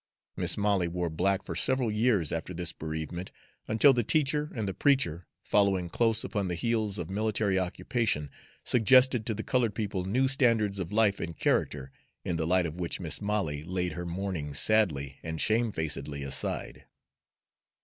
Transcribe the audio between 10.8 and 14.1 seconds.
life and character, in the light of which Mis' Molly laid her